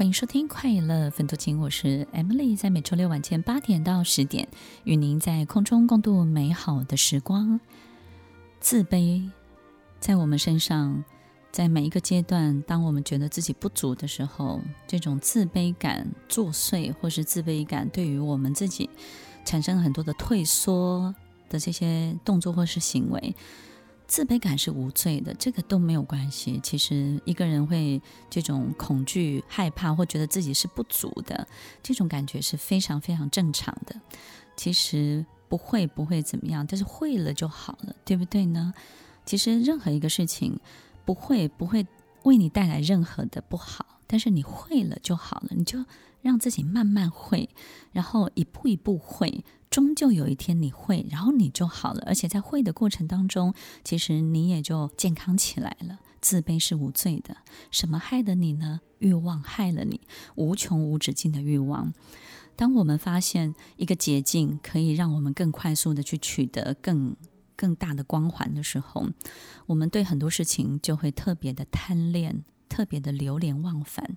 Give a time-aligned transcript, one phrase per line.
[0.00, 4.48] 欢迎收听《快乐分多金》，我是 Emily，在每周六晚间八点到十点，
[4.84, 7.60] 与您在空中共度美好的时光。
[8.60, 9.28] 自卑
[10.00, 11.04] 在我们身上，
[11.52, 18.88] 在每一个阶段，当我们觉得自己不足的时候，这种自卑感作祟，或是自卑感对于我们自己
[19.44, 21.14] 产生很多的退缩
[21.50, 23.36] 的这些动作或是行为。
[24.10, 26.58] 自卑感是无罪的，这个都没有关系。
[26.64, 31.46] 其实一个人会这种恐惧、害怕或觉得自己是不足的，
[31.80, 33.94] 这种感觉是非常非常正常的。
[34.56, 38.74] 其实不会不会怎么样，但是会了就好了，对不对呢？
[39.24, 40.58] 其实任何一个事情
[41.04, 41.86] 不会不会
[42.24, 45.84] 为你带来任何的不好，但是你会了就好了，你就
[46.20, 47.48] 让自己慢慢会，
[47.92, 49.44] 然后一步一步会。
[49.70, 52.02] 终究有一天你会，然后你就好了。
[52.04, 56.00] 而且在会的过程当中，其实你也就健康起来了。
[56.20, 57.36] 自卑是无罪的。
[57.70, 58.80] 什么害了你呢？
[58.98, 60.00] 欲望害了你，
[60.34, 61.94] 无穷无止境的欲望。
[62.56, 67.14] 当我们发现一个捷径可以让我们更快速的去取得更
[67.54, 69.06] 更大的光环的时候，
[69.66, 74.14] 我们对很多事情就会特别的贪恋，特别的流连忘返。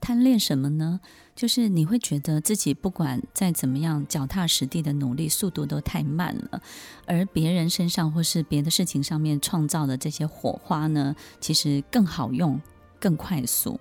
[0.00, 1.00] 贪恋什么呢？
[1.34, 6.62] 就是你会觉得自己不管再怎么样脚踏实地的努力，速度都太慢了，
[7.04, 12.60] 而别人身上或是别的事情上面创造的这些火花呢，其实更好用、
[13.00, 13.80] 更快速。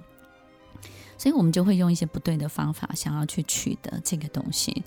[1.19, 4.83] 所以我们就会用一些不对的方法，想要去取得这个东西。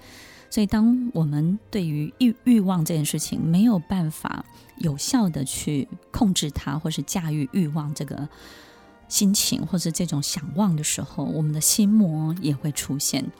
[0.50, 4.44] 所以，当我们对于欲欲望这件事情没有办法
[4.78, 8.28] 有效的去控制它，或是驾驭欲望这个。
[9.10, 13.30] 心情或者这种想望的时候，我们的心魔也会出现。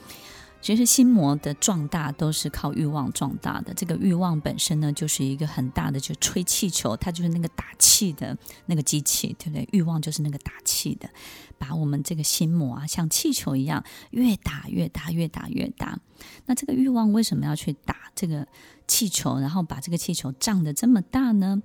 [0.61, 3.73] 其实心魔的壮大都是靠欲望壮大的。
[3.73, 9.67] 这个欲望本身呢，就是一个很大的，就吹气球，它就是那个打气的那个机器，对不对？
[9.73, 11.09] 欲望就是那个打气的，
[11.57, 15.99] 把我们这个心魔啊，像气球一样，越打越大，越打越大。
[16.44, 18.47] 那这个欲望为什么要去打这个
[18.87, 21.62] 气球，然后把这个气球胀得这么大呢？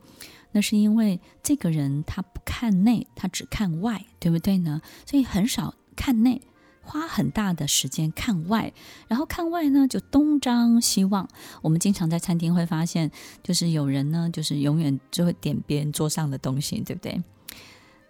[0.55, 4.81] 那是因为这个人他不看内，他只看外，对不对呢？
[5.05, 6.41] 所以很少看内，
[6.81, 8.71] 花很大的时间看外，
[9.09, 11.27] 然后看外呢就东张西望。
[11.61, 13.11] 我们经常在餐厅会发现，
[13.43, 17.21] 就是有人呢，就是永远就会点别人桌上的东西，对不对？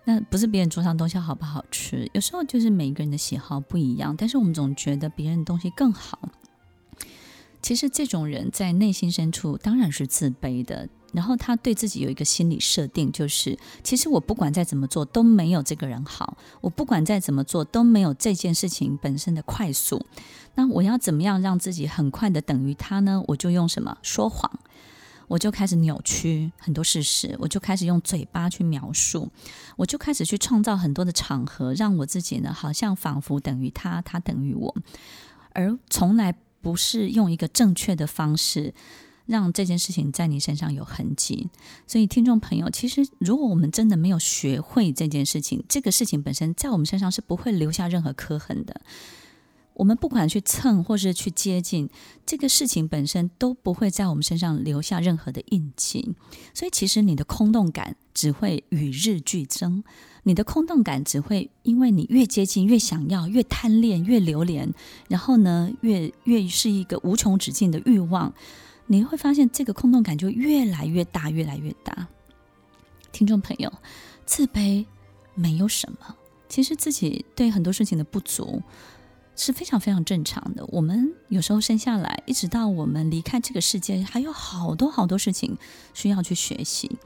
[0.04, 6.30] 那不是别人桌上东西好不好吃，有时候就是每个人的喜好不一样，但是我们总觉得别人的东西更好。
[7.64, 10.88] 其实这种人在内心深处当然是自卑的。
[11.16, 20.06] 然后他对自己有一个心理设定，就是其实我不管再怎么做都没有这个人好，我不管再怎么做都没有这件事情本身的快速。
[20.56, 23.24] 那我要怎么样让自己很快的等于他呢？
[23.28, 24.52] 我就用什么说谎，
[25.30, 29.32] 我就开始扭曲很多事实，我就开始用嘴巴去描述，
[29.78, 34.76] 我就开始去创造很多的场合，让我自己呢好像仿佛等于他，他等于我，
[35.54, 38.74] 而从来不是用一个正确的方式。
[39.26, 41.50] 让这件事情在你身上有痕迹，
[41.88, 48.82] 所以听众朋友，其实如果我们真的没有学会这件事情，这个事情本身在我们身上是不会留下任何刻痕的。
[49.74, 51.90] 我们不管去蹭或是去接近，
[52.26, 56.16] 这个事情本身都不会在我们身上留下任何的印记。
[56.54, 59.84] 所以，其实你的空洞感只会与日俱增，
[60.24, 64.74] 你的空洞感只会因为你越接近、越想要、越贪恋、越流连，
[65.10, 68.34] 然后呢，越越是一个无穷止境的欲望。
[68.88, 72.08] 你会发现这个空洞感就越来越大，越来越大。
[73.12, 73.72] 听众朋友，
[74.26, 74.86] 自卑
[75.34, 76.16] 没有什么，
[76.48, 78.62] 其实自己对很多事情的不足
[79.36, 80.66] 是非常非常正常的。
[80.68, 85.58] 我们有时候生下来，一直到我们离开这个世界，还有好多好多事情
[85.94, 86.98] 需要去学习。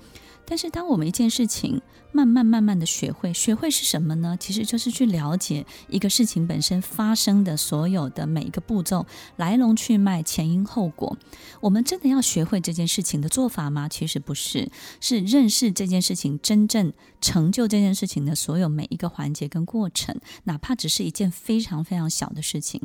[0.49, 1.79] 但是，当我们一件事情
[2.11, 4.35] 慢慢慢慢的学会，学会是什么呢？
[4.39, 9.05] 其实就是去了解一个事情本身发生的所有的每一个步骤、
[9.35, 11.15] 来龙去脉、前因后果。
[11.61, 13.87] 我们真的要学会这件事情的做法吗？
[13.87, 16.91] 其实不是，是认识这件事情真正
[17.21, 22.81] 成就这件事情的所有每一个环节跟过程，哪怕只是一件非常非常小的事情。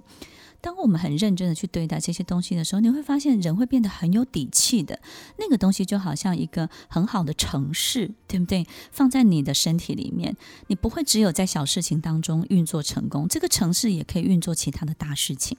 [0.64, 4.98] 当我们很认真的去对待这些东西的时候，你会发现人会变得很有底气的。
[5.36, 8.66] 那个东西就好像一个很好的城市，对不对？
[8.90, 10.34] 放在你的身体里面，
[10.68, 15.58] 你不会只有在小事情当中运作成功，这个城市也可以运作其他的大事情。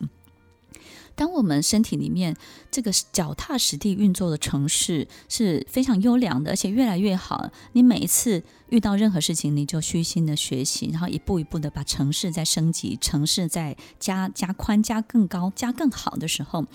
[1.16, 2.36] 当我们身体里面
[2.70, 7.50] 这个脚踏实地运作的城市是非常优良的，而且越来越好。
[7.72, 16.66] 你每一次遇到任何事情，你就虚心的学习，然后一步一步的把城市再升级，城市再加加宽、加更高、加更好的时候，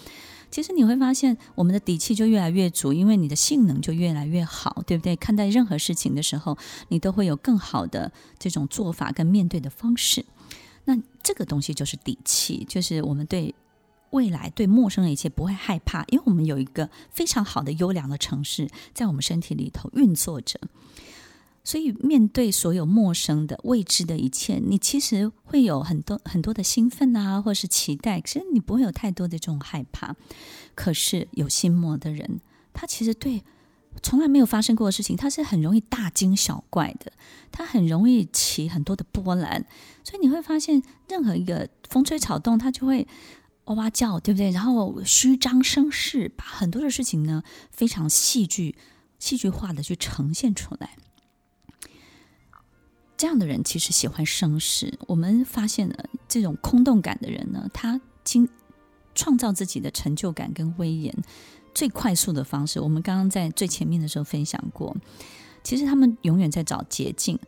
[0.51, 5.15] 其实你会发现我们的底气就越来越足，因为你的性能就越来越好，对不对？
[5.17, 6.57] 看待任何事情的时候，
[6.89, 10.25] 你都会有更好的这种做法跟面对的方式。
[10.87, 13.55] 那这个东西就是底气，就是我们对
[14.11, 20.61] 未来、对陌生的一切不会害怕，因为我们有一个非常好的优良的城市在我们身体里头运作着。
[21.63, 28.19] 所以，面对所有陌生的、未知的一切，你其实会有很多很多的兴奋啊，或是期待。
[28.23, 30.17] 其实你不会有太多的这种害怕。
[30.75, 32.41] 可是有心魔的人，
[32.73, 33.45] 他其实对
[34.03, 37.13] 从来没有发生过的事情，他是很容易大惊小怪的，
[37.53, 39.67] 他很容易起很多的波澜。
[40.03, 43.07] 所以你会发现，任何一个风吹草动，他就会
[43.71, 44.51] 哇哇叫，对不对？
[44.51, 48.75] 然后虚张声势，把很多的事情呢，非常戏剧、
[49.21, 50.97] 戏剧化的去呈现出来。
[53.17, 54.99] 这样的人其实喜欢声势。
[55.07, 58.49] 我们发现了这种空洞感的人呢，他经
[59.15, 61.15] 创造自己的成就感跟威严
[61.73, 62.81] 最快速的方式。
[62.81, 64.97] 我们刚刚在最前面的时候分享过，
[65.63, 67.39] 其实他们永远在找捷径。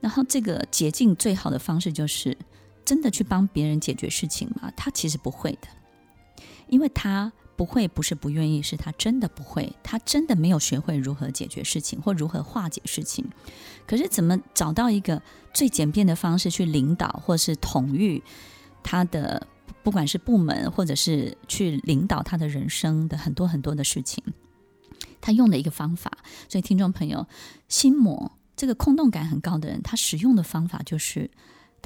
[0.00, 2.36] 然后这个捷径最好的方式就是
[2.88, 4.72] 真的去帮别人解决事情吗？
[4.74, 5.68] 他其实不会的，
[6.68, 7.30] 因为他。
[7.58, 13.28] 不会，不是不愿意，是他真的不会，他真的没有学会如何解决事情或如何化解事情。
[13.84, 15.20] 可是，怎么找到一个
[15.52, 18.22] 最简便的方式去领导或是统御
[18.84, 19.44] 他的，
[19.82, 24.22] 不管是部门或者是去领导他的人生的很多很多的事情，
[25.20, 26.16] 他用的一个方法。
[26.48, 27.26] 所以，听众朋友，
[27.66, 31.28] 心魔这个空洞感很高的人，他使用的方法就是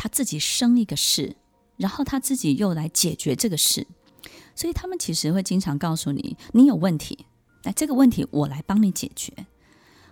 [0.02, 1.36] 他自己生一个事，
[1.76, 3.86] 然后他自己又来解决这个事。
[4.56, 7.26] 所以他们其实会经常告诉你，你有问题，
[7.62, 9.32] 那这个问题我来帮你解决。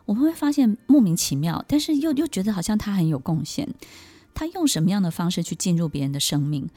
[0.04, 3.68] 我们会发现莫名其妙，但是又又觉得好像他很有贡献。
[4.32, 6.70] 他用什么样的方式去进入别人的生命？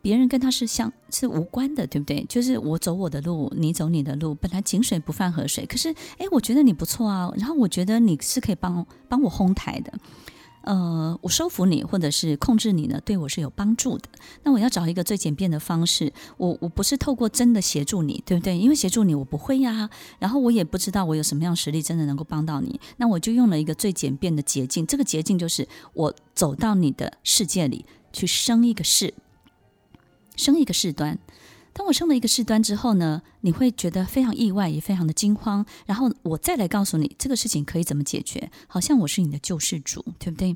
[0.00, 2.24] 别人跟他是相是无关的，对不对？
[2.28, 5.66] 就是我走我的路，你走你的路，本来井水不犯河水。
[5.66, 9.92] 可是，哎，我觉得你不错啊，然后我觉得你是可以帮帮我哄抬的。
[10.62, 14.08] 呃，我收服你或者是控制你呢，对我是有帮助的。
[14.44, 18.56] 那我要找一个最简便的方式，我我不是透过真的协助你，对不对？
[18.56, 22.80] 因为协助你我不会呀，然后我也不知道我有什么样实力真的能够帮到你。
[22.96, 29.14] 那我就用了一个最简便的捷径，这个捷径就是我走到你的世界里去生一个事，
[30.36, 31.18] 生一个事端。
[31.74, 35.64] 当我生了一个事端之后呢，你会觉得非常意外，也非常的惊慌。
[35.86, 40.54] 然后我再来告诉你这个事情可以怎么解决，好像我是你的救世主，对不对？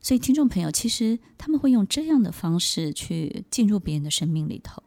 [0.00, 4.82] 所以听众朋友，其实他们会用这样的方式去进入别人的生命里头，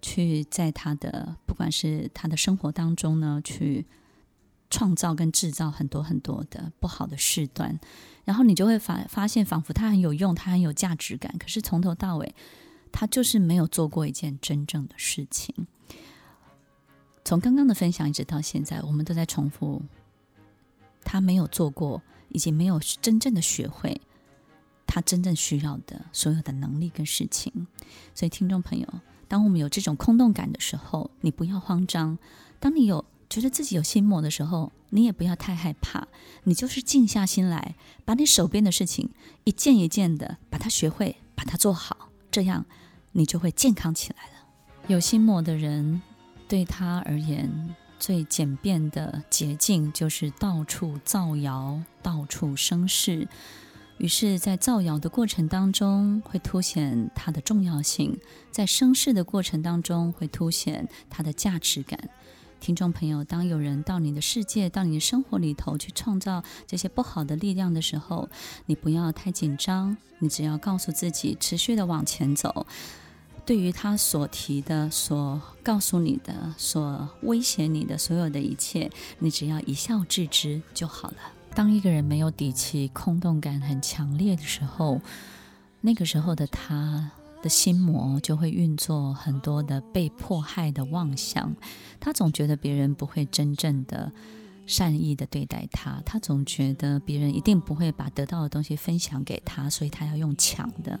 [0.00, 3.84] 去在他的不管是他的生活当中呢，去
[4.70, 7.78] 创造跟制造很多很多的不好的事端。
[8.24, 12.34] 然后你就会发发现，仿佛他很有用，他很有价值感，可是从头到尾。
[12.92, 15.66] 他就是没有做过一件真正的事情。
[17.24, 19.82] 从刚刚的分享一直到现在，我们都在重复，
[21.04, 24.00] 他没有做过，以及没有真正的学会
[24.86, 27.66] 他真正需要的所有的能力跟事情。
[28.14, 28.86] 所以，听众朋友，
[29.28, 32.16] 当我们有这种空洞感的时候，你不要慌张；
[32.58, 36.08] 当你有觉得自己有心魔的时候，你也不要太害怕。
[36.44, 37.76] 你就是静下心来，
[38.06, 39.10] 把你手边的事情
[39.44, 42.07] 一件一件的把它学会，把它做好。
[42.38, 42.64] 这样，
[43.10, 44.46] 你就会健康起来了。
[44.86, 46.00] 有心魔的人，
[46.46, 53.26] 对他而言，最简便的捷径就是到处造谣，到处生事。
[53.96, 58.12] 于是，在造谣的过程当中，会凸显他的重要性；
[58.52, 61.98] 在生事的过程当中，会凸显他的价值感。
[62.60, 68.28] 听众朋友，当有人到你的世界、到你的生活里头去创造这些不好的力量的时候，
[68.66, 72.66] 你不要太紧张，你只要告诉自己，持续的往前走。
[73.46, 81.16] 对于他所提的、所告诉你的、所威胁你的所有的一切，你只要一笑置之就好了。
[81.54, 85.00] 当一个人没有底气、空洞感很强烈的时候，
[85.80, 87.10] 那个时候的他。
[87.48, 91.54] 心魔就会运作很多的被迫害的妄想，
[91.98, 94.12] 他总觉得别人不会真正的
[94.66, 101.00] 善意的对待他，他总觉得别人一定不会把得到的东西分享给他，所以他要用抢的。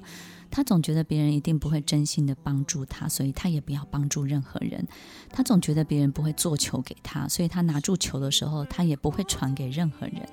[0.50, 4.86] 他总觉得别人一定不会真心的帮助他，所以他也不要帮助任何人。
[5.30, 10.26] 他总觉得别人不会做球给他，所以他拿住球的时候，他也不会传给任何人。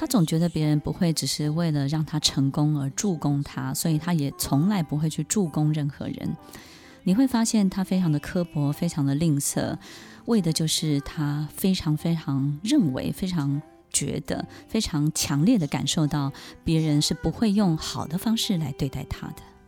[0.00, 6.34] 他总觉得别人不会只是为了让他成功而助攻他，所以他也从来不会去助攻任何人。
[7.02, 9.76] 你会发现他非常的刻薄，非常的吝啬，
[10.24, 13.60] 为的就是他非常非常认为、非常
[13.92, 16.32] 觉得、非常强烈的感受到
[16.64, 19.49] 别人是不会用好的方式来对待他的。